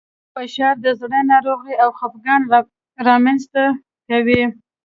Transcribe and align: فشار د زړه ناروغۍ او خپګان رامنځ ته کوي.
فشار 0.33 0.75
د 0.85 0.87
زړه 0.99 1.19
ناروغۍ 1.31 1.75
او 1.83 1.89
خپګان 1.97 2.41
رامنځ 3.07 3.41
ته 3.53 3.63
کوي. 4.09 4.43